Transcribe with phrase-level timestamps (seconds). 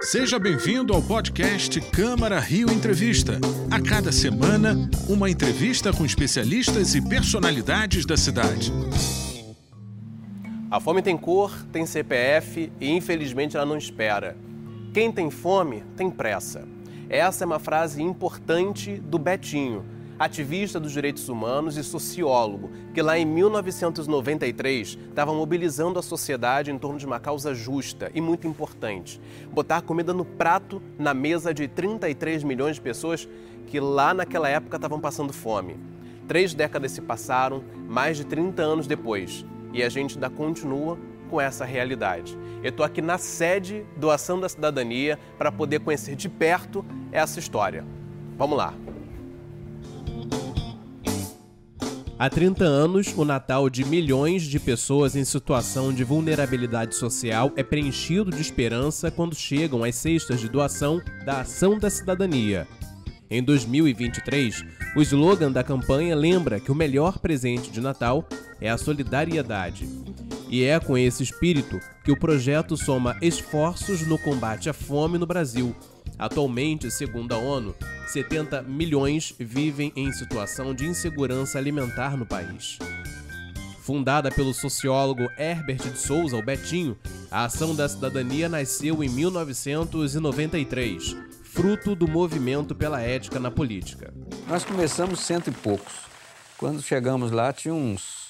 [0.00, 3.38] Seja bem-vindo ao podcast Câmara Rio Entrevista.
[3.70, 4.74] A cada semana,
[5.08, 8.72] uma entrevista com especialistas e personalidades da cidade.
[10.70, 14.36] A fome tem cor, tem CPF e infelizmente ela não espera.
[14.92, 16.66] Quem tem fome tem pressa.
[17.08, 19.84] Essa é uma frase importante do Betinho,
[20.24, 26.78] ativista dos direitos humanos e sociólogo, que lá em 1993 estava mobilizando a sociedade em
[26.78, 29.20] torno de uma causa justa e muito importante:
[29.52, 33.28] botar comida no prato na mesa de 33 milhões de pessoas
[33.66, 35.76] que lá naquela época estavam passando fome.
[36.28, 40.96] Três décadas se passaram, mais de 30 anos depois, e a gente ainda continua
[41.28, 42.38] com essa realidade.
[42.62, 47.40] Eu estou aqui na sede do Ação da Cidadania para poder conhecer de perto essa
[47.40, 47.84] história.
[48.38, 48.72] Vamos lá!
[52.22, 57.64] Há 30 anos, o Natal de milhões de pessoas em situação de vulnerabilidade social é
[57.64, 62.68] preenchido de esperança quando chegam as cestas de doação da Ação da Cidadania.
[63.28, 68.24] Em 2023, o slogan da campanha lembra que o melhor presente de Natal
[68.60, 69.88] é a solidariedade.
[70.48, 75.26] E é com esse espírito que o projeto soma esforços no combate à fome no
[75.26, 75.74] Brasil
[76.18, 77.74] Atualmente, segundo a ONU,
[78.06, 82.78] 70 milhões vivem em situação de insegurança alimentar no país.
[83.82, 86.96] Fundada pelo sociólogo Herbert de Souza, o Betinho,
[87.30, 94.12] a Ação da Cidadania nasceu em 1993, fruto do movimento pela ética na política.
[94.46, 95.92] Nós começamos cento e poucos.
[96.56, 98.28] Quando chegamos lá, tinha uns,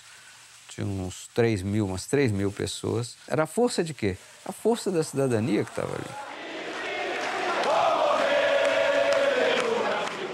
[0.68, 3.14] tinha uns 3 mil, umas 3 mil pessoas.
[3.28, 4.16] Era a força de quê?
[4.46, 6.31] A força da cidadania que estava ali.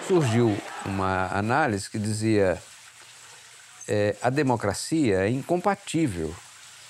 [0.09, 0.57] Surgiu
[0.87, 2.57] uma análise que dizia
[3.87, 6.35] é, a democracia é incompatível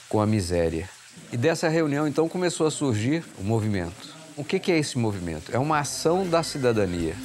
[0.09, 0.89] com a miséria.
[1.33, 4.17] E dessa reunião, então, começou a surgir o movimento.
[4.37, 5.51] O que, que é esse movimento?
[5.53, 7.17] É uma ação da cidadania.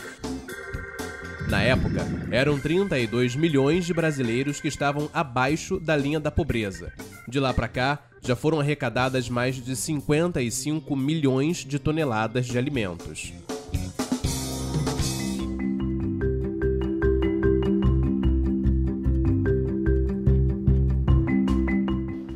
[1.48, 6.92] Na época, eram 32 milhões de brasileiros que estavam abaixo da linha da pobreza.
[7.28, 13.32] De lá para cá, já foram arrecadadas mais de 55 milhões de toneladas de alimentos.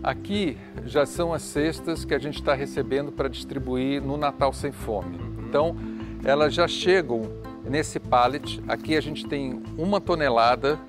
[0.08, 4.72] Aqui já são as cestas que a gente está recebendo para distribuir no Natal Sem
[4.72, 5.20] Fome.
[5.40, 5.76] Então,
[6.24, 7.24] elas já chegam
[7.66, 8.64] nesse pallet.
[8.70, 10.80] Aqui a gente tem uma tonelada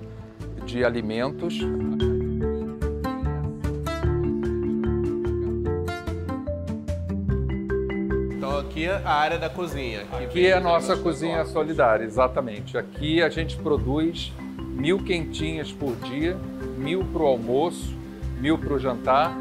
[0.65, 1.59] de alimentos.
[8.37, 10.03] Então aqui é a área da cozinha.
[10.03, 12.79] Aqui, aqui é a nossa cozinha solidária, exatamente.
[12.79, 16.37] Aqui a gente produz mil quentinhas por dia,
[16.77, 17.98] mil para o almoço,
[18.41, 19.37] mil para o jantar.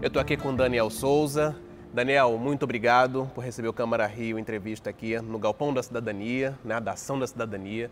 [0.00, 1.54] Eu estou aqui com Daniel Souza.
[1.92, 6.80] Daniel, muito obrigado por receber o Câmara Rio entrevista aqui no Galpão da Cidadania, né,
[6.80, 7.90] da Ação da Cidadania.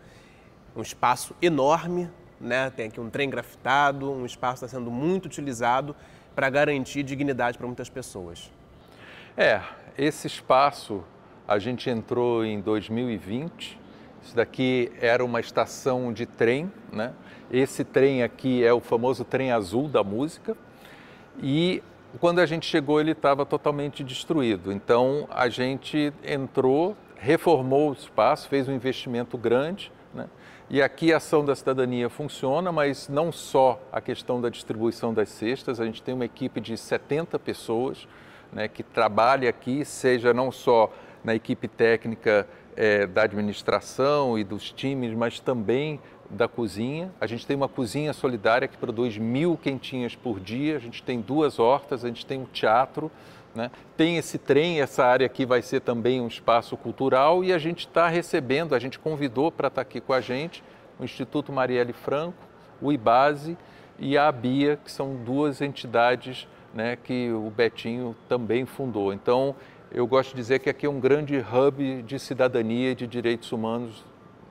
[0.75, 5.95] Um espaço enorme, né, tem aqui um trem grafitado, um espaço está sendo muito utilizado
[6.35, 8.51] para garantir dignidade para muitas pessoas.
[9.37, 9.61] É,
[9.97, 11.03] esse espaço
[11.45, 13.77] a gente entrou em 2020.
[14.23, 17.13] Isso daqui era uma estação de trem, né?
[17.51, 20.55] Esse trem aqui é o famoso trem azul da música.
[21.43, 21.83] E
[22.21, 24.71] quando a gente chegou, ele estava totalmente destruído.
[24.71, 29.91] Então a gente entrou, reformou o espaço, fez um investimento grande.
[30.13, 30.29] Né?
[30.69, 35.27] E aqui a ação da cidadania funciona, mas não só a questão da distribuição das
[35.27, 38.07] cestas, a gente tem uma equipe de 70 pessoas
[38.51, 40.91] né, que trabalha aqui, seja não só
[41.23, 47.11] na equipe técnica é, da administração e dos times, mas também da cozinha.
[47.19, 51.21] A gente tem uma cozinha solidária que produz mil quentinhas por dia, a gente tem
[51.21, 53.11] duas hortas, a gente tem um teatro,
[53.53, 53.71] né?
[53.95, 57.79] tem esse trem, essa área aqui vai ser também um espaço cultural e a gente
[57.79, 60.63] está recebendo, a gente convidou para estar tá aqui com a gente
[60.99, 62.37] o Instituto Marielle Franco,
[62.81, 63.57] o IBASE
[63.97, 69.13] e a ABIA, que são duas entidades né, que o Betinho também fundou.
[69.13, 69.55] Então,
[69.89, 73.49] eu gosto de dizer que aqui é um grande hub de cidadania e de direitos
[73.53, 74.03] humanos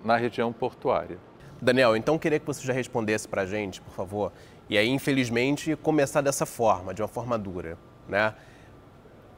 [0.03, 1.19] na região portuária.
[1.61, 4.33] Daniel, então queria que você já respondesse para a gente, por favor,
[4.69, 7.77] e aí, infelizmente, começar dessa forma, de uma forma dura,
[8.09, 8.35] né?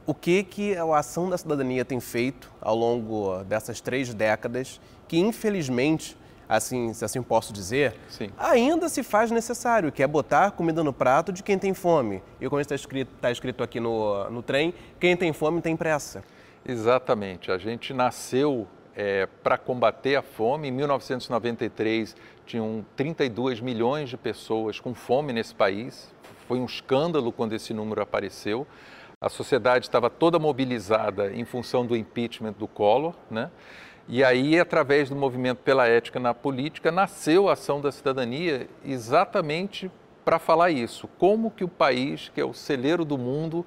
[0.05, 5.19] O que, que a Ação da Cidadania tem feito ao longo dessas três décadas que,
[5.19, 8.29] infelizmente, assim, se assim posso dizer, Sim.
[8.37, 12.21] ainda se faz necessário, que é botar comida no prato de quem tem fome.
[12.39, 16.23] E como está escrito, está escrito aqui no, no trem, quem tem fome tem pressa.
[16.65, 17.51] Exatamente.
[17.51, 20.67] A gente nasceu é, para combater a fome.
[20.67, 22.15] Em 1993,
[22.45, 26.11] tinham 32 milhões de pessoas com fome nesse país.
[26.47, 28.65] Foi um escândalo quando esse número apareceu.
[29.21, 33.49] A sociedade estava toda mobilizada em função do impeachment do Collor, né?
[34.09, 39.91] E aí, através do movimento pela ética na política, nasceu a ação da cidadania exatamente
[40.23, 41.09] para falar isso.
[41.17, 43.65] Como que o país, que é o celeiro do mundo,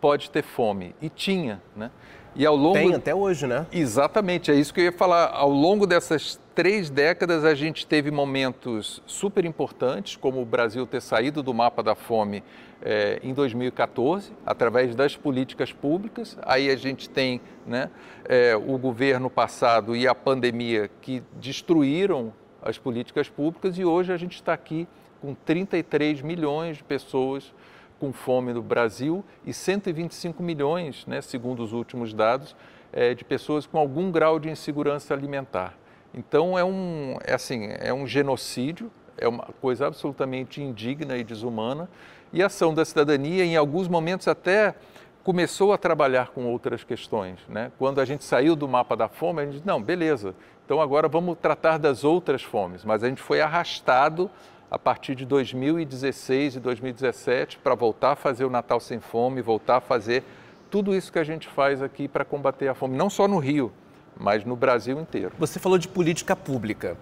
[0.00, 0.94] pode ter fome?
[1.00, 1.90] E tinha, né?
[2.34, 2.78] E ao longo...
[2.78, 3.66] Tem até hoje, né?
[3.70, 5.30] Exatamente, é isso que eu ia falar.
[5.34, 11.02] Ao longo dessas três décadas, a gente teve momentos super importantes, como o Brasil ter
[11.02, 12.42] saído do mapa da fome
[12.82, 16.36] é, em 2014, através das políticas públicas.
[16.42, 17.90] Aí a gente tem né,
[18.24, 24.16] é, o governo passado e a pandemia que destruíram as políticas públicas, e hoje a
[24.16, 24.86] gente está aqui
[25.20, 27.52] com 33 milhões de pessoas
[27.98, 32.56] com fome no Brasil e 125 milhões, né, segundo os últimos dados,
[32.92, 35.78] é, de pessoas com algum grau de insegurança alimentar.
[36.12, 41.88] Então é um, é assim, é um genocídio, é uma coisa absolutamente indigna e desumana.
[42.32, 44.74] E a ação da cidadania, em alguns momentos até
[45.22, 47.38] começou a trabalhar com outras questões.
[47.48, 47.70] Né?
[47.78, 50.34] Quando a gente saiu do mapa da fome, a gente disse, não, beleza,
[50.64, 52.84] então agora vamos tratar das outras fomes.
[52.84, 54.30] Mas a gente foi arrastado
[54.70, 59.76] a partir de 2016 e 2017 para voltar a fazer o Natal Sem Fome, voltar
[59.76, 60.24] a fazer
[60.70, 63.70] tudo isso que a gente faz aqui para combater a fome, não só no Rio,
[64.16, 65.32] mas no Brasil inteiro.
[65.38, 66.96] Você falou de política pública.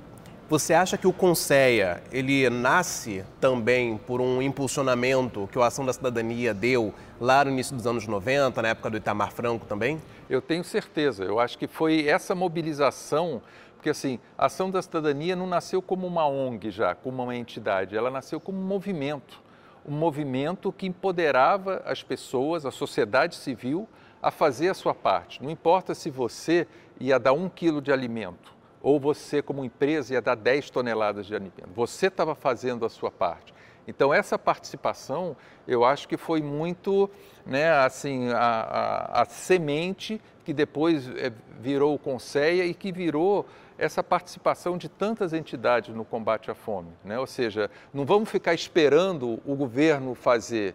[0.50, 5.93] Você acha que o Conceia, ele nasce também por um impulsionamento que a Ação da
[5.93, 10.02] Cidadania deu lá no início dos anos 90, na época do Itamar Franco também?
[10.29, 11.23] Eu tenho certeza.
[11.23, 13.41] Eu acho que foi essa mobilização
[13.76, 17.97] porque assim, a Ação da Cidadania não nasceu como uma ONG já, como uma entidade,
[17.97, 19.41] ela nasceu como um movimento.
[19.87, 23.88] Um movimento que empoderava as pessoas, a sociedade civil,
[24.20, 25.41] a fazer a sua parte.
[25.41, 26.67] Não importa se você
[26.99, 31.34] ia dar um quilo de alimento ou você, como empresa, ia dar 10 toneladas de
[31.34, 31.68] alimento.
[31.74, 33.52] Você estava fazendo a sua parte.
[33.86, 35.36] Então, essa participação,
[35.66, 37.10] eu acho que foi muito,
[37.44, 43.46] né, assim, a, a, a semente que depois é, virou o Conceia e que virou
[43.78, 46.90] essa participação de tantas entidades no combate à fome.
[47.04, 47.18] Né?
[47.18, 50.74] Ou seja, não vamos ficar esperando o governo fazer.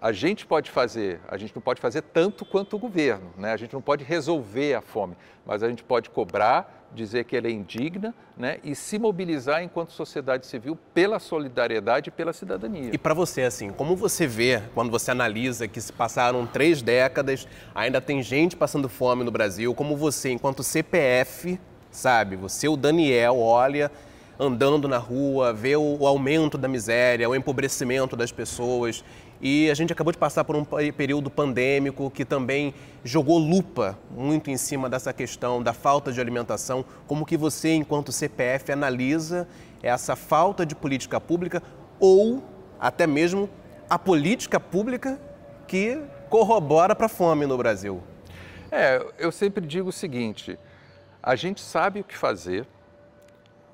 [0.00, 3.52] A gente pode fazer, a gente não pode fazer tanto quanto o governo, né?
[3.52, 5.14] a gente não pode resolver a fome,
[5.44, 8.58] mas a gente pode cobrar, dizer que ela é indigna né?
[8.64, 12.90] e se mobilizar enquanto sociedade civil pela solidariedade e pela cidadania.
[12.94, 17.46] E para você, assim, como você vê quando você analisa que se passaram três décadas,
[17.74, 21.60] ainda tem gente passando fome no Brasil, como você, enquanto CPF,
[21.90, 22.36] sabe?
[22.36, 23.90] Você, o Daniel, olha
[24.40, 29.04] andando na rua, vê o, aumento da miséria, o empobrecimento das pessoas.
[29.40, 34.50] E a gente acabou de passar por um período pandêmico que também jogou lupa muito
[34.50, 36.84] em cima dessa questão da falta de alimentação.
[37.06, 39.48] Como que você, enquanto CPF, analisa
[39.82, 41.62] essa falta de política pública
[41.98, 42.42] ou
[42.78, 43.48] até mesmo
[43.88, 45.18] a política pública
[45.66, 45.98] que
[46.28, 48.02] corrobora para a fome no Brasil?
[48.70, 50.58] É, eu sempre digo o seguinte:
[51.22, 52.66] a gente sabe o que fazer,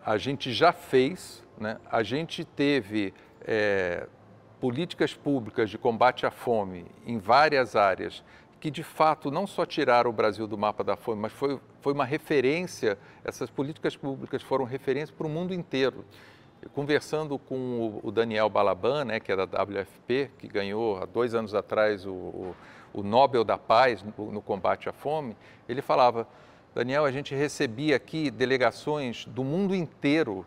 [0.05, 1.79] a gente já fez, né?
[1.91, 3.13] a gente teve
[3.45, 4.07] é,
[4.67, 8.25] políticas públicas de combate à fome em várias áreas
[8.59, 11.93] que de fato não só tiraram o Brasil do mapa da fome, mas foi, foi
[11.93, 16.05] uma referência, essas políticas públicas foram referência para o mundo inteiro.
[16.75, 21.55] Conversando com o Daniel Balaban, né, que é da WFP, que ganhou há dois anos
[21.55, 22.57] atrás o, o,
[22.93, 25.37] o Nobel da Paz no, no combate à fome,
[25.69, 26.27] ele falava,
[26.75, 30.45] Daniel, a gente recebia aqui delegações do mundo inteiro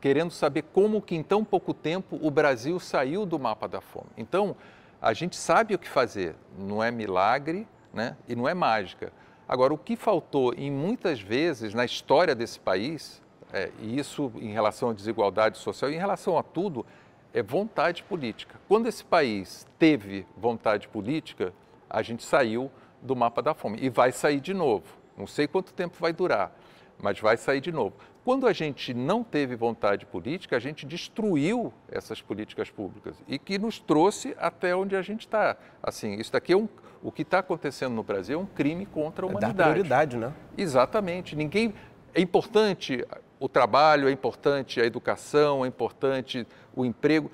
[0.00, 4.08] querendo saber como que em tão pouco tempo o Brasil saiu do mapa da fome.
[4.16, 4.56] Então,
[5.00, 8.16] a gente sabe o que fazer, não é milagre né?
[8.28, 9.12] e não é mágica.
[9.48, 13.22] Agora, o que faltou em muitas vezes na história desse país,
[13.52, 16.84] é, e isso em relação à desigualdade social, em relação a tudo,
[17.32, 18.58] é vontade política.
[18.66, 21.52] Quando esse país teve vontade política,
[21.88, 24.84] a gente saiu do mapa da fome e vai sair de novo.
[25.16, 26.52] Não sei quanto tempo vai durar,
[26.98, 27.94] mas vai sair de novo.
[28.24, 33.58] Quando a gente não teve vontade política, a gente destruiu essas políticas públicas e que
[33.58, 35.56] nos trouxe até onde a gente está.
[35.82, 36.68] Assim, isso daqui é um,
[37.02, 39.54] o que está acontecendo no Brasil é um crime contra a humanidade.
[39.54, 40.32] É dar prioridade, né?
[40.58, 41.36] Exatamente.
[41.36, 41.72] Ninguém
[42.14, 43.06] é importante
[43.38, 47.30] o trabalho, é importante a educação, é importante o emprego,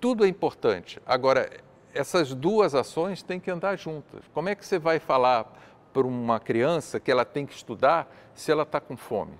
[0.00, 0.98] tudo é importante.
[1.04, 1.50] Agora,
[1.92, 4.22] essas duas ações têm que andar juntas.
[4.32, 5.52] Como é que você vai falar
[5.92, 9.34] para uma criança que ela tem que estudar se ela está com fome?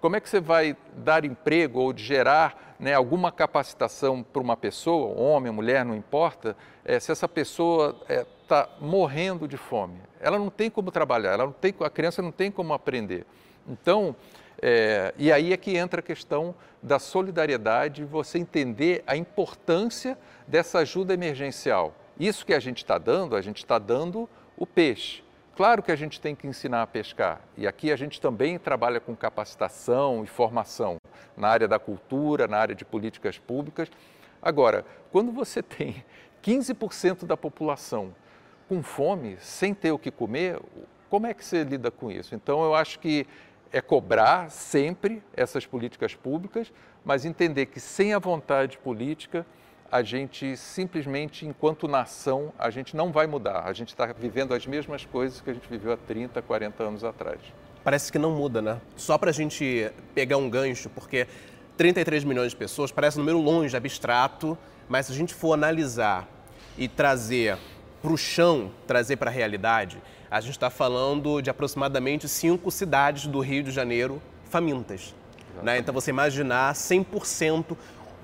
[0.00, 5.18] Como é que você vai dar emprego ou gerar né, alguma capacitação para uma pessoa,
[5.18, 9.98] homem, mulher, não importa, é, se essa pessoa está é, morrendo de fome?
[10.20, 13.26] Ela não tem como trabalhar, ela não tem, a criança não tem como aprender.
[13.66, 14.14] Então,
[14.60, 20.78] é, e aí é que entra a questão da solidariedade, você entender a importância dessa
[20.78, 21.94] ajuda emergencial.
[22.18, 25.25] Isso que a gente está dando, a gente está dando o peixe.
[25.56, 29.00] Claro que a gente tem que ensinar a pescar, e aqui a gente também trabalha
[29.00, 30.98] com capacitação e formação
[31.34, 33.88] na área da cultura, na área de políticas públicas.
[34.42, 36.04] Agora, quando você tem
[36.44, 38.14] 15% da população
[38.68, 40.60] com fome, sem ter o que comer,
[41.08, 42.34] como é que você lida com isso?
[42.34, 43.26] Então, eu acho que
[43.72, 46.70] é cobrar sempre essas políticas públicas,
[47.02, 49.46] mas entender que sem a vontade política,
[49.90, 53.64] a gente simplesmente, enquanto nação, a gente não vai mudar.
[53.64, 57.04] A gente está vivendo as mesmas coisas que a gente viveu há 30, 40 anos
[57.04, 57.40] atrás.
[57.84, 58.80] Parece que não muda, né?
[58.96, 61.26] Só para a gente pegar um gancho, porque
[61.76, 66.28] 33 milhões de pessoas parece um número longe, abstrato, mas se a gente for analisar
[66.76, 67.58] e trazer
[68.02, 73.26] para o chão, trazer para a realidade, a gente está falando de aproximadamente cinco cidades
[73.26, 75.14] do Rio de Janeiro famintas.
[75.62, 75.78] Né?
[75.78, 77.76] Então você imaginar 100%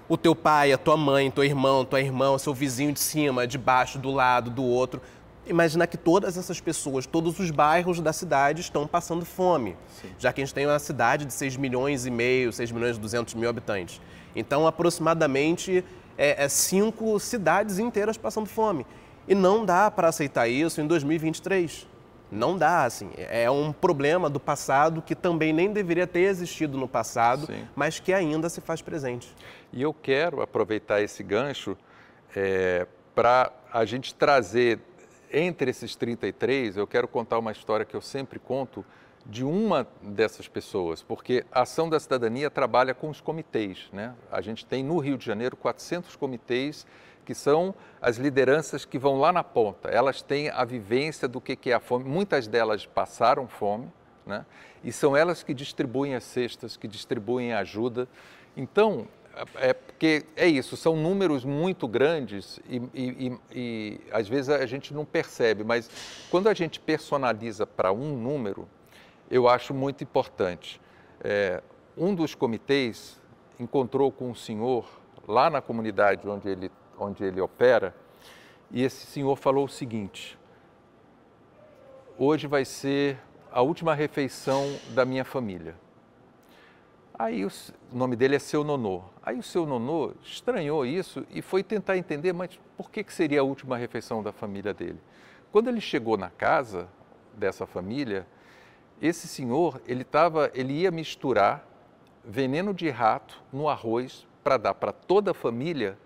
[0.09, 3.57] o teu pai, a tua mãe, teu irmão, tua irmã, seu vizinho de cima, de
[3.59, 5.01] baixo, do lado, do outro.
[5.47, 10.09] Imaginar que todas essas pessoas, todos os bairros da cidade estão passando fome, Sim.
[10.19, 13.01] já que a gente tem uma cidade de 6 milhões e meio, 6 milhões e
[13.01, 14.01] 200 mil habitantes.
[14.37, 15.85] Então, aproximadamente
[16.17, 18.87] é, é cinco cidades inteiras passando fome.
[19.27, 21.87] E não dá para aceitar isso em 2023.
[22.33, 23.11] Não dá, assim.
[23.17, 27.69] É um problema do passado que também nem deveria ter existido no passado, Sim.
[27.77, 29.33] mas que ainda se faz presente.
[29.71, 31.77] E eu quero aproveitar esse gancho
[32.35, 34.81] é, para a gente trazer
[35.31, 38.85] entre esses 33, eu quero contar uma história que eu sempre conto
[39.25, 43.89] de uma dessas pessoas, porque a Ação da Cidadania trabalha com os comitês.
[43.93, 44.15] Né?
[44.31, 46.87] A gente tem no Rio de Janeiro 400 comitês
[47.25, 49.89] que são as lideranças que vão lá na ponta.
[49.89, 52.05] Elas têm a vivência do que é a fome.
[52.05, 53.91] Muitas delas passaram fome,
[54.27, 54.45] né?
[54.83, 58.09] e são elas que distribuem as cestas, que distribuem a ajuda.
[58.57, 59.07] Então,
[59.57, 64.67] é porque é isso, são números muito grandes e, e, e, e às vezes a
[64.67, 65.89] gente não percebe, mas
[66.31, 68.69] quando a gente personaliza para um número,
[69.31, 70.81] eu acho muito importante.
[71.25, 71.63] É,
[71.97, 73.21] um dos comitês
[73.59, 74.87] encontrou com um senhor
[75.27, 76.71] lá na comunidade onde ele
[77.03, 77.95] onde ele opera,
[78.71, 80.39] e esse senhor falou o seguinte:
[82.19, 83.19] hoje vai ser
[83.51, 85.75] a última refeição da minha família.
[87.19, 87.51] Aí o
[87.93, 89.03] nome dele é seu Nonô.
[89.23, 93.41] Aí o seu Nonô estranhou isso e foi tentar entender, mas por que, que seria
[93.41, 94.99] a última refeição da família dele?
[95.53, 96.89] Quando ele chegou na casa
[97.35, 98.27] dessa família,
[99.01, 101.69] esse senhor ele tava, ele ia misturar
[102.25, 105.99] veneno de rato no arroz para dar para toda a família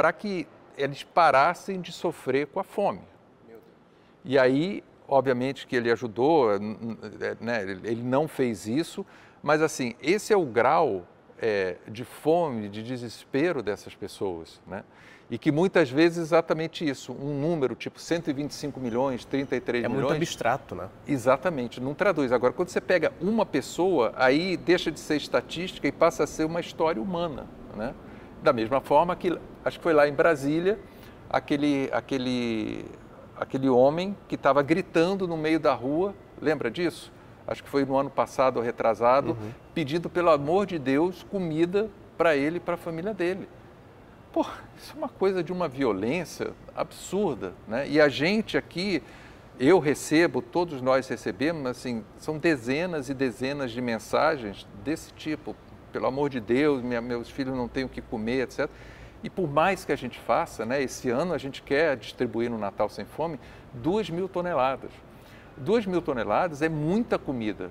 [0.00, 0.46] para que
[0.78, 3.02] eles parassem de sofrer com a fome.
[4.24, 6.58] E aí, obviamente que ele ajudou,
[7.38, 9.04] né, ele não fez isso,
[9.42, 11.06] mas assim, esse é o grau
[11.38, 14.84] é, de fome, de desespero dessas pessoas, né?
[15.30, 20.04] E que muitas vezes exatamente isso, um número tipo 125 milhões, 33 é milhões.
[20.04, 20.88] É muito abstrato, né?
[21.06, 22.32] Exatamente, não traduz.
[22.32, 26.44] Agora, quando você pega uma pessoa, aí deixa de ser estatística e passa a ser
[26.44, 27.94] uma história humana, né?
[28.42, 30.78] Da mesma forma que, acho que foi lá em Brasília,
[31.28, 32.84] aquele, aquele,
[33.36, 37.12] aquele homem que estava gritando no meio da rua, lembra disso?
[37.46, 39.50] Acho que foi no ano passado ou retrasado, uhum.
[39.74, 43.48] pedindo, pelo amor de Deus, comida para ele e para a família dele.
[44.32, 44.46] Pô,
[44.78, 47.88] isso é uma coisa de uma violência absurda, né?
[47.88, 49.02] E a gente aqui,
[49.58, 55.56] eu recebo, todos nós recebemos, assim, são dezenas e dezenas de mensagens desse tipo
[55.90, 58.68] pelo amor de Deus, minha, meus filhos não têm o que comer, etc.
[59.22, 62.58] E por mais que a gente faça, né, esse ano a gente quer distribuir no
[62.58, 63.38] Natal Sem Fome
[63.74, 64.90] 2 mil toneladas.
[65.56, 67.70] 2 mil toneladas é muita comida,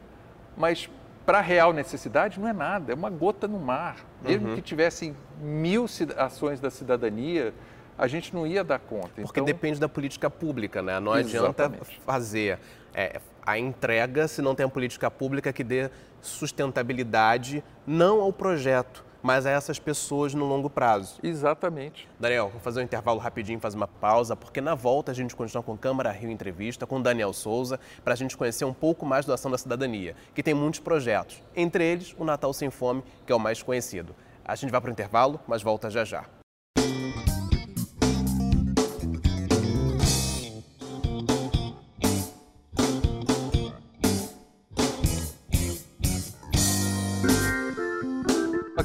[0.56, 0.90] mas
[1.26, 3.98] para a real necessidade não é nada, é uma gota no mar.
[4.22, 4.56] Mesmo uhum.
[4.56, 5.86] que tivessem mil
[6.18, 7.54] ações da cidadania,
[7.98, 9.22] a gente não ia dar conta.
[9.22, 9.46] Porque então...
[9.46, 11.00] depende da política pública, né?
[11.00, 11.38] Não Exatamente.
[11.38, 12.60] adianta fazer
[12.94, 15.90] é, a entrega se não tem a política pública que dê
[16.22, 21.20] sustentabilidade não ao projeto, mas a essas pessoas no longo prazo.
[21.22, 22.08] Exatamente.
[22.20, 25.64] Daniel, vou fazer um intervalo rapidinho, fazer uma pausa, porque na volta a gente continua
[25.64, 29.34] com Câmara Rio Entrevista, com Daniel Souza, para a gente conhecer um pouco mais do
[29.34, 33.36] Ação da Cidadania, que tem muitos projetos, entre eles o Natal Sem Fome, que é
[33.36, 34.16] o mais conhecido.
[34.46, 36.39] A gente vai para o intervalo, mas volta já já.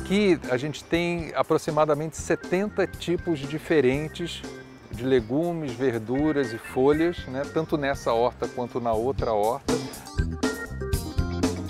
[0.05, 4.43] Aqui a gente tem aproximadamente 70 tipos diferentes
[4.91, 7.41] de legumes, verduras e folhas, né?
[7.55, 9.73] tanto nessa horta quanto na outra horta.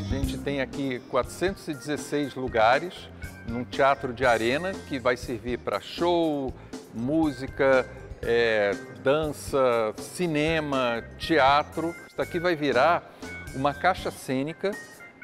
[0.01, 3.09] A gente tem aqui 416 lugares
[3.47, 6.53] num teatro de arena que vai servir para show,
[6.93, 7.89] música,
[8.21, 11.95] é, dança, cinema, teatro.
[12.09, 13.15] Isso daqui vai virar
[13.55, 14.73] uma caixa cênica,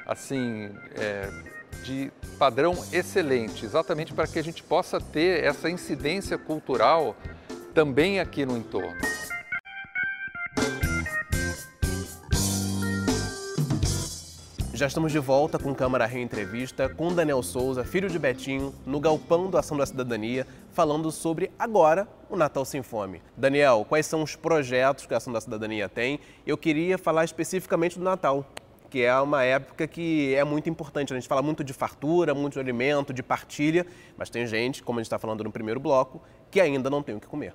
[0.07, 1.29] assim, é,
[1.83, 7.15] de padrão excelente, exatamente para que a gente possa ter essa incidência cultural
[7.75, 8.97] também aqui no entorno.
[14.73, 18.99] Já estamos de volta com Câmara Rio Entrevista com Daniel Souza, filho de Betinho, no
[18.99, 23.21] Galpão do Ação da Cidadania, falando sobre agora o Natal Sem Fome.
[23.37, 26.19] Daniel, quais são os projetos que a Ação da Cidadania tem?
[26.47, 28.47] Eu queria falar especificamente do Natal,
[28.91, 31.13] que é uma época que é muito importante.
[31.13, 33.87] A gente fala muito de fartura, muito de alimento, de partilha,
[34.19, 36.21] mas tem gente, como a gente está falando no primeiro bloco,
[36.51, 37.55] que ainda não tem o que comer.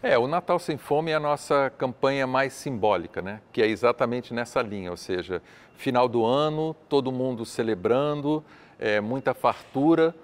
[0.00, 3.40] É, o Natal Sem Fome é a nossa campanha mais simbólica, né?
[3.52, 5.42] Que é exatamente nessa linha, ou seja,
[5.76, 8.44] final do ano, todo mundo celebrando,
[8.78, 10.14] é, muita fartura.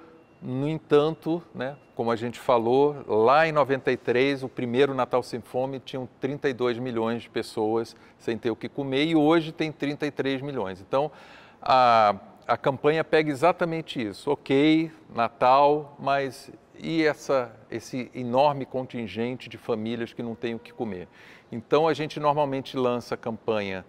[0.46, 5.80] No entanto, né, como a gente falou, lá em 93, o primeiro Natal Sem Fome,
[5.80, 10.82] tinham 32 milhões de pessoas sem ter o que comer e hoje tem 33 milhões.
[10.82, 11.10] Então,
[11.62, 12.14] a,
[12.46, 14.30] a campanha pega exatamente isso.
[14.30, 20.74] Ok, Natal, mas e essa, esse enorme contingente de famílias que não têm o que
[20.74, 21.08] comer.
[21.50, 23.82] Então a gente normalmente lança a campanha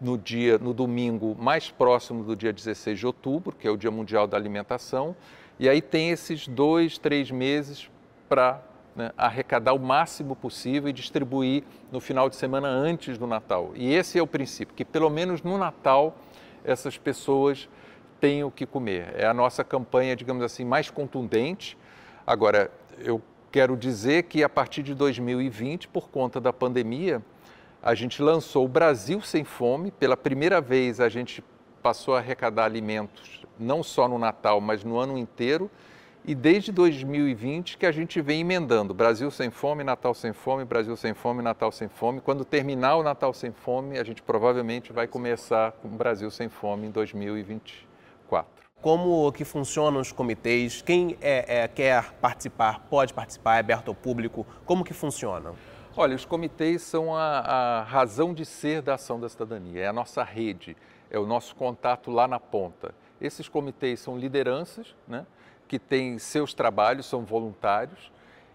[0.00, 3.90] no dia, no domingo mais próximo do dia 16 de outubro, que é o Dia
[3.90, 5.14] Mundial da Alimentação,
[5.60, 7.88] e aí tem esses dois, três meses
[8.28, 8.60] para
[8.96, 11.62] né, arrecadar o máximo possível e distribuir
[11.92, 13.70] no final de semana antes do Natal.
[13.76, 16.16] E esse é o princípio, que pelo menos no Natal
[16.64, 17.68] essas pessoas
[18.20, 19.14] tenham o que comer.
[19.14, 21.78] É a nossa campanha, digamos assim, mais contundente
[22.30, 27.20] Agora, eu quero dizer que a partir de 2020, por conta da pandemia,
[27.82, 29.90] a gente lançou o Brasil Sem Fome.
[29.90, 31.42] Pela primeira vez, a gente
[31.80, 35.70] passou a arrecadar alimentos, não só no Natal, mas no ano inteiro.
[36.24, 40.94] E desde 2020 que a gente vem emendando Brasil Sem Fome, Natal Sem Fome, Brasil
[40.94, 42.20] Sem Fome, Natal Sem Fome.
[42.20, 46.88] Quando terminar o Natal Sem Fome, a gente provavelmente vai começar com Brasil Sem Fome
[46.88, 48.50] em 2024.
[48.82, 50.82] Como que funcionam os comitês?
[50.82, 54.46] Quem é, é, quer participar pode participar, é aberto ao público?
[54.64, 55.52] Como que funciona?
[55.96, 59.92] Olha, os comitês são a, a razão de ser da ação da cidadania, é a
[59.92, 60.76] nossa rede,
[61.10, 62.94] é o nosso contato lá na ponta.
[63.20, 65.26] Esses comitês são lideranças, né,
[65.68, 68.10] que têm seus trabalhos, são voluntários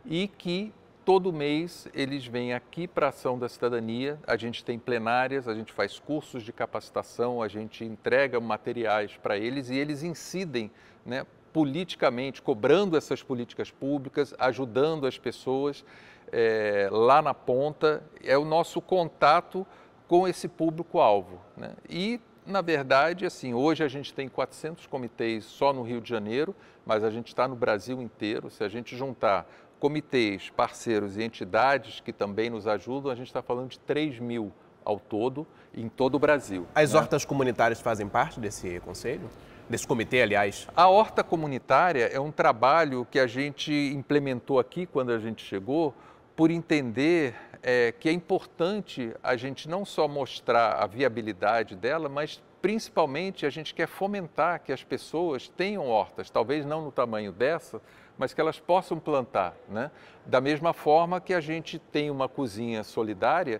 [0.05, 4.79] e que todo mês eles vêm aqui para a Ação da Cidadania, a gente tem
[4.79, 10.01] plenárias, a gente faz cursos de capacitação, a gente entrega materiais para eles e eles
[10.01, 10.71] incidem
[11.05, 15.85] né, politicamente, cobrando essas políticas públicas, ajudando as pessoas
[16.31, 18.03] é, lá na ponta.
[18.23, 19.65] É o nosso contato
[20.07, 21.39] com esse público-alvo.
[21.55, 21.73] Né?
[21.89, 26.55] E, na verdade, assim, hoje a gente tem 400 comitês só no Rio de Janeiro,
[26.85, 28.49] mas a gente está no Brasil inteiro.
[28.49, 29.47] Se a gente juntar
[29.79, 34.51] comitês, parceiros e entidades que também nos ajudam, a gente está falando de 3 mil
[34.83, 36.67] ao todo, em todo o Brasil.
[36.75, 36.99] As né?
[36.99, 39.29] hortas comunitárias fazem parte desse conselho?
[39.67, 40.67] Desse comitê, aliás?
[40.75, 45.93] A horta comunitária é um trabalho que a gente implementou aqui quando a gente chegou,
[46.35, 47.33] por entender
[47.67, 53.49] é, que é importante a gente não só mostrar a viabilidade dela, mas principalmente a
[53.49, 57.81] gente quer fomentar que as pessoas tenham hortas, talvez não no tamanho dessa,
[58.19, 59.55] mas que elas possam plantar.
[59.67, 59.89] Né?
[60.27, 63.59] Da mesma forma que a gente tem uma cozinha solidária,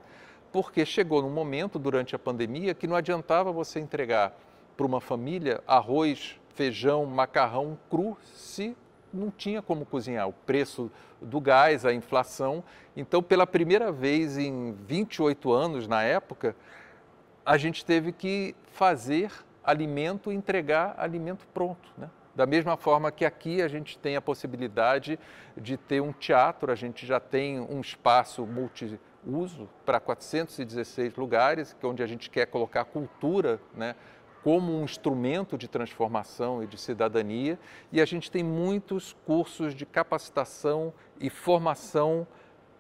[0.52, 4.38] porque chegou num momento durante a pandemia que não adiantava você entregar
[4.78, 8.78] para uma família arroz, feijão, macarrão cru se
[9.16, 10.28] não tinha como cozinhar.
[10.28, 12.64] O preço do gás, a inflação.
[12.96, 16.56] Então, pela primeira vez em 28 anos na época,
[17.46, 19.32] a gente teve que fazer
[19.64, 21.90] alimento e entregar alimento pronto.
[21.98, 22.10] Né?
[22.36, 25.18] Da mesma forma que aqui a gente tem a possibilidade
[25.56, 31.88] de ter um teatro, a gente já tem um espaço multiuso para 416 lugares, é
[31.88, 33.96] onde a gente quer colocar cultura né,
[34.46, 37.58] como um instrumento de transformação e de cidadania,
[37.92, 42.28] e a gente tem muitos cursos de capacitação e formação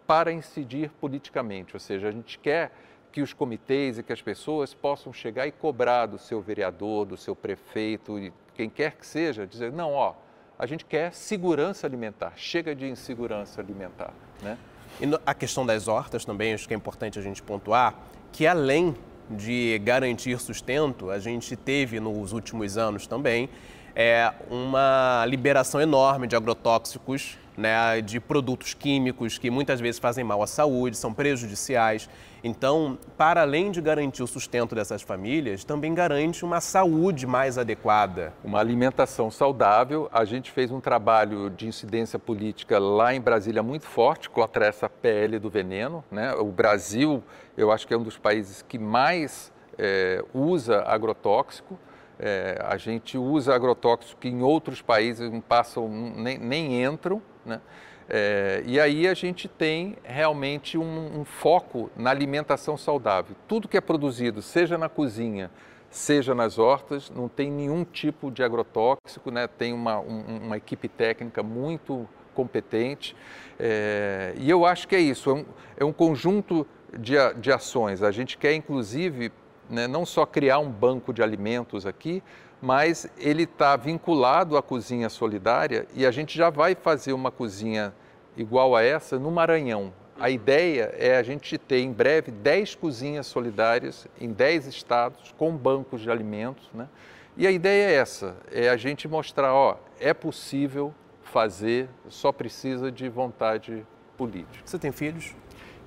[0.06, 2.72] para incidir politicamente, ou seja, a gente quer
[3.12, 7.18] que os comitês e que as pessoas possam chegar e cobrar do seu vereador, do
[7.18, 10.14] seu prefeito, quem quer que seja, dizer, não, ó,
[10.60, 14.14] a gente quer segurança alimentar, chega de insegurança alimentar.
[14.40, 14.56] Né?
[15.02, 17.96] E a questão das hortas também, acho que é importante a gente pontuar,
[18.32, 18.96] que além
[19.30, 23.50] de garantir sustento, a gente teve nos últimos anos também
[23.96, 30.44] é uma liberação enorme de agrotóxicos, né, de produtos químicos que muitas vezes fazem mal
[30.44, 32.10] à saúde, são prejudiciais.
[32.44, 38.34] Então, para além de garantir o sustento dessas famílias, também garante uma saúde mais adequada.
[38.44, 40.10] Uma alimentação saudável.
[40.12, 44.88] A gente fez um trabalho de incidência política lá em Brasília muito forte contra essa
[44.88, 46.04] PL do veneno.
[46.12, 46.34] Né?
[46.34, 47.24] O Brasil,
[47.58, 51.80] eu acho que é um dos países que mais é, usa agrotóxico.
[52.20, 57.22] É, a gente usa agrotóxico que em outros países não passam, nem, nem entram.
[57.46, 57.60] Né?
[58.08, 63.36] É, e aí a gente tem realmente um, um, foco na alimentação saudável.
[63.48, 65.50] Tudo que é produzido, seja na cozinha,
[65.90, 69.48] seja nas hortas, não tem nenhum tipo de agrotóxico, né?
[69.48, 73.16] tem uma, um, uma equipe técnica muito competente.
[73.60, 75.46] É, e eu acho que é isso, é um,
[75.78, 78.04] é um conjunto de, de ações.
[78.04, 79.32] A gente quer, inclusive,
[79.70, 82.22] né, não só criar um banco de alimentos aqui,
[82.62, 87.94] mas ele está vinculado à cozinha solidária e a gente já vai fazer uma cozinha
[88.36, 89.94] igual a essa no Maranhão.
[90.20, 95.52] A ideia é a gente ter em breve 10 cozinhas solidárias em 10 estados com
[95.56, 96.70] bancos de alimentos.
[96.74, 96.88] Né?
[97.36, 102.90] E a ideia é essa, é a gente mostrar, ó, é possível fazer, só precisa
[102.90, 103.86] de vontade
[104.18, 104.64] política.
[104.64, 105.36] Você tem filhos?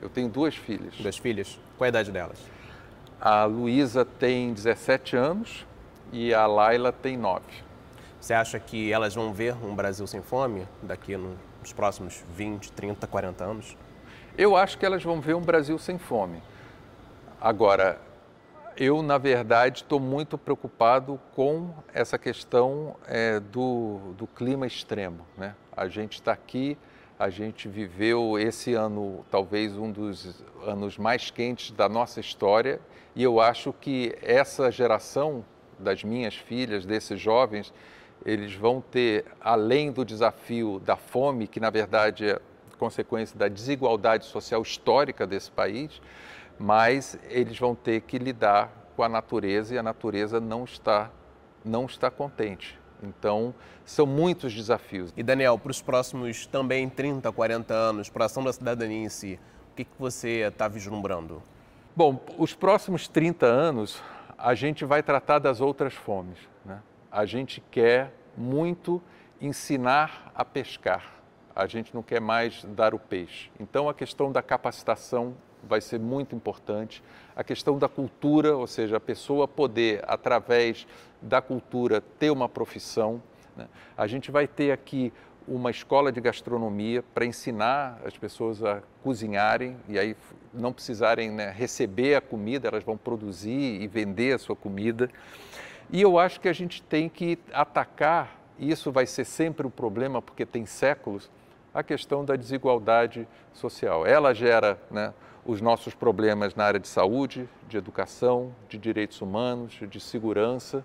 [0.01, 0.95] Eu tenho duas filhas.
[0.97, 1.59] Duas filhas?
[1.79, 2.58] Qual a idade delas?
[3.21, 5.67] A Luísa tem 17 anos
[6.13, 7.43] e a Laila tem 9.
[8.21, 13.07] Você acha que elas vão ver um Brasil sem fome daqui nos próximos 20, 30,
[13.09, 13.77] 40 anos?
[14.37, 16.41] Eu acho que elas vão ver um Brasil sem fome.
[17.41, 18.01] Agora,
[18.77, 25.27] eu, na verdade, estou muito preocupado com essa questão é, do, do clima extremo.
[25.37, 25.57] Né?
[25.77, 26.79] A gente está aqui,
[27.19, 32.81] a gente viveu esse ano, talvez um dos anos mais quentes da nossa história,
[33.17, 35.45] e eu acho que essa geração
[35.79, 37.73] das minhas filhas, desses jovens,
[38.25, 42.41] eles vão ter, além do desafio da fome, que na verdade é
[42.79, 46.01] consequência da desigualdade social histórica desse país,
[46.57, 51.11] mas eles vão ter que lidar com a natureza e a natureza não está,
[51.65, 52.79] não está contente.
[53.03, 55.13] Então, são muitos desafios.
[55.17, 59.09] E Daniel, para os próximos também 30, 40 anos, para a ação da cidadania em
[59.09, 59.39] si,
[59.73, 61.43] o que, que você está vislumbrando?
[61.95, 64.03] Bom, os próximos 30 anos,
[64.37, 66.39] a gente vai tratar das outras fomes.
[66.65, 66.81] Né?
[67.11, 69.03] A gente quer muito
[69.41, 71.15] ensinar a pescar.
[71.55, 73.51] A gente não quer mais dar o peixe.
[73.59, 77.03] Então, a questão da capacitação vai ser muito importante.
[77.35, 80.87] A questão da cultura, ou seja, a pessoa poder, através
[81.21, 83.23] da cultura, ter uma profissão.
[83.57, 83.67] Né?
[83.97, 85.13] A gente vai ter aqui
[85.47, 90.15] uma escola de gastronomia para ensinar as pessoas a cozinharem e aí
[90.53, 95.11] não precisarem né, receber a comida, elas vão produzir e vender a sua comida.
[95.91, 100.21] E eu acho que a gente tem que atacar, isso vai ser sempre um problema
[100.21, 101.31] porque tem séculos,
[101.73, 104.07] a questão da desigualdade social.
[104.07, 105.15] Ela gera né,
[105.49, 110.85] os nossos problemas na área de saúde, de educação, de direitos humanos, de segurança.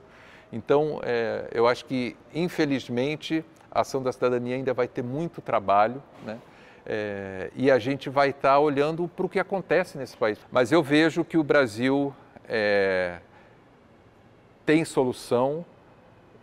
[0.54, 6.02] Então, é, eu acho que, infelizmente, a ação da cidadania ainda vai ter muito trabalho,
[6.26, 6.40] né?
[6.86, 10.40] É, e a gente vai estar tá olhando para o que acontece nesse país.
[10.50, 12.16] Mas eu vejo que o Brasil
[12.48, 13.20] é,
[14.66, 15.66] tem solução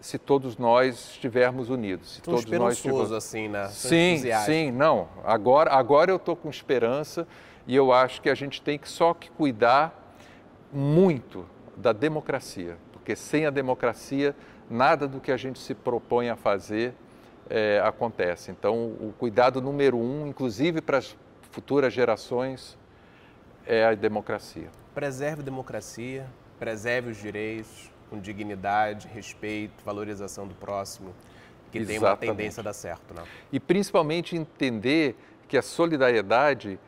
[0.00, 2.14] se todos nós estivermos unidos.
[2.14, 3.12] Se todos nós estivermos...
[3.12, 3.68] assim, né?
[3.68, 5.08] Sim, sim, não.
[5.24, 7.26] Agora, agora eu estou com esperança
[7.66, 10.16] e eu acho que a gente tem que só que cuidar
[10.72, 14.34] muito da democracia, porque sem a democracia
[14.68, 16.94] nada do que a gente se propõe a fazer
[17.48, 18.50] é, acontece.
[18.50, 21.16] Então, o cuidado número um, inclusive para as
[21.50, 22.78] futuras gerações,
[23.66, 24.68] é a democracia.
[24.94, 26.26] Preserve a democracia,
[26.58, 31.14] preserve os direitos com dignidade, respeito, valorização do próximo,
[31.70, 32.00] que Exatamente.
[32.00, 33.14] tem uma tendência a dar certo.
[33.14, 33.22] Né?
[33.52, 36.78] E principalmente entender que a solidariedade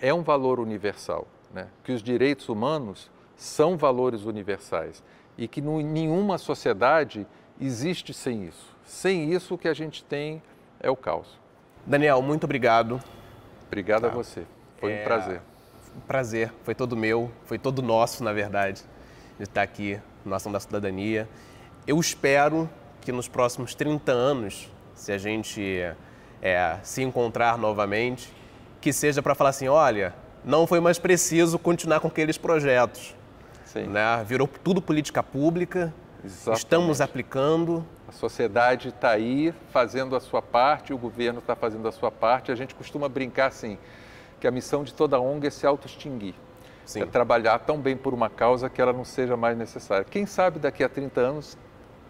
[0.00, 1.68] é um valor universal, né?
[1.84, 5.02] que os direitos humanos são valores universais
[5.38, 7.26] e que em nenhuma sociedade
[7.60, 8.76] existe sem isso.
[8.84, 10.42] Sem isso, o que a gente tem
[10.80, 11.38] é o caos.
[11.86, 13.00] Daniel, muito obrigado.
[13.66, 14.08] Obrigado tá.
[14.08, 14.44] a você.
[14.78, 15.00] Foi é...
[15.00, 15.40] um prazer.
[16.06, 18.82] Prazer, foi todo meu, foi todo nosso, na verdade,
[19.36, 21.28] de estar aqui na Ação da Cidadania.
[21.86, 22.68] Eu espero
[23.00, 25.62] que nos próximos 30 anos, se a gente
[26.40, 28.32] é, se encontrar novamente,
[28.80, 33.14] que seja para falar assim, olha, não foi mais preciso continuar com aqueles projetos.
[33.64, 33.86] Sim.
[33.86, 34.24] Né?
[34.26, 35.92] Virou tudo política pública,
[36.24, 36.58] Exatamente.
[36.58, 41.92] estamos aplicando, a sociedade está aí fazendo a sua parte, o governo está fazendo a
[41.92, 42.52] sua parte.
[42.52, 43.78] A gente costuma brincar assim,
[44.38, 46.34] que a missão de toda ONG é se auto-extinguir.
[46.94, 50.04] É trabalhar tão bem por uma causa que ela não seja mais necessária.
[50.04, 51.58] Quem sabe daqui a 30 anos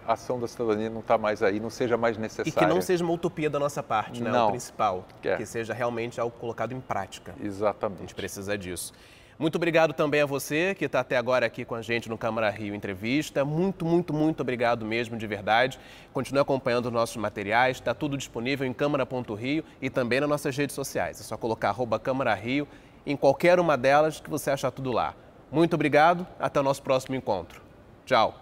[0.07, 2.49] a ação da cidadania não está mais aí, não seja mais necessária.
[2.49, 4.31] E que não seja uma utopia da nossa parte, né?
[4.31, 4.49] Não.
[4.49, 5.07] O principal.
[5.23, 5.37] É.
[5.37, 7.35] Que seja realmente algo colocado em prática.
[7.41, 8.01] A Exatamente.
[8.01, 8.93] gente precisa disso.
[9.39, 12.51] Muito obrigado também a você que está até agora aqui com a gente no Câmara
[12.51, 13.45] Rio Entrevista.
[13.45, 15.81] Muito, muito, muito obrigado mesmo, de verdade.
[16.13, 17.79] Continue acompanhando os nossos materiais.
[17.79, 21.21] Está tudo disponível em câmara.rio e também nas nossas redes sociais.
[21.21, 22.69] É só colocar arroba Câmara Rio
[23.07, 25.15] em qualquer uma delas que você achar tudo lá.
[25.51, 26.27] Muito obrigado.
[26.39, 27.61] Até o nosso próximo encontro.
[28.07, 28.35] Tchau.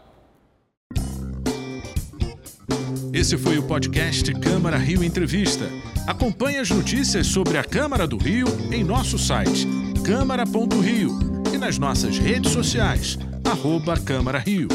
[3.12, 5.64] Esse foi o podcast Câmara Rio Entrevista.
[6.07, 9.66] Acompanhe as notícias sobre a Câmara do Rio em nosso site
[10.01, 11.18] câmara.rio
[11.53, 14.68] e nas nossas redes sociais, arroba Câmara Rio.